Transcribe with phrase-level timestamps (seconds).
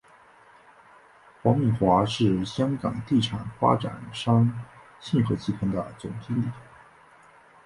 [1.43, 4.59] 黄敏华是香港地产发展商
[4.99, 6.45] 信和集团总经理。